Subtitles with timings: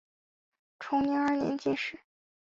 [0.79, 1.99] 崇宁二年进士。